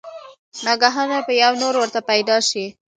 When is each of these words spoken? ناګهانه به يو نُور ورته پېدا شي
ناګهانه 0.65 1.19
به 1.25 1.33
يو 1.43 1.53
نُور 1.61 1.75
ورته 1.77 1.99
پېدا 2.09 2.37
شي 2.49 2.65